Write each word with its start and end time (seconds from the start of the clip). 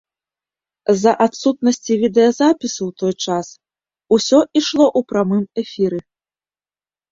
З-за 0.93 1.11
адсутнасці 1.25 1.97
відэазапісу 2.05 2.81
ў 2.89 2.91
той 3.03 3.13
час, 3.29 3.47
усё 4.19 4.39
ішло 4.63 4.85
ў 4.97 4.99
прамым 5.13 5.45
эфіры. 5.67 5.99